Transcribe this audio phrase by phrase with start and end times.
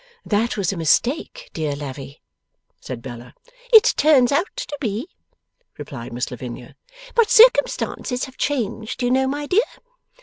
[0.25, 2.23] 'That was a mistake, dear Lavvy,'
[2.79, 3.35] said Bella.
[3.71, 5.07] 'It turns out to be,'
[5.77, 6.75] replied Miss Lavinia;
[7.13, 9.61] 'but circumstances have changed, you know, my dear.